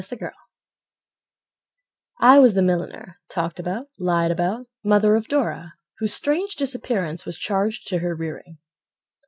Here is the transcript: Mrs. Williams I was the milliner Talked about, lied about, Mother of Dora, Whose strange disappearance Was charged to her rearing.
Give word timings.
Mrs. 0.01 0.19
Williams 0.19 0.35
I 2.19 2.39
was 2.39 2.55
the 2.55 2.63
milliner 2.63 3.19
Talked 3.29 3.59
about, 3.59 3.85
lied 3.99 4.31
about, 4.31 4.65
Mother 4.83 5.13
of 5.15 5.27
Dora, 5.27 5.75
Whose 5.99 6.11
strange 6.15 6.55
disappearance 6.55 7.23
Was 7.27 7.37
charged 7.37 7.87
to 7.89 7.99
her 7.99 8.15
rearing. 8.15 8.57